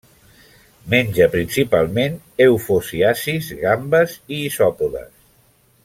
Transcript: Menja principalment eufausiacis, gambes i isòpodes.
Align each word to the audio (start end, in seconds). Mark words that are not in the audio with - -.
Menja 0.93 1.27
principalment 1.35 2.17
eufausiacis, 2.47 3.53
gambes 3.63 4.17
i 4.39 4.41
isòpodes. 4.51 5.15